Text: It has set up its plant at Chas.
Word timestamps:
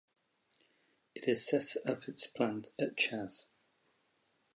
It 1.13 1.25
has 1.25 1.45
set 1.45 1.75
up 1.85 2.07
its 2.09 2.25
plant 2.25 2.69
at 2.79 2.97
Chas. 2.97 3.49